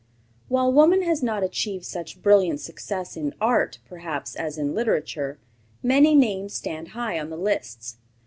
While 0.47 0.73
woman 0.73 1.03
has 1.03 1.21
not 1.21 1.43
achieved 1.43 1.85
such 1.85 2.23
brilliant 2.23 2.59
success 2.59 3.15
in 3.15 3.35
art, 3.39 3.77
perhaps, 3.87 4.35
as 4.35 4.57
in 4.57 4.73
literature, 4.73 5.37
many 5.83 6.15
names 6.15 6.55
stand 6.55 6.87
high 6.97 7.19
on 7.19 7.29
the 7.29 7.37
lists. 7.37 7.97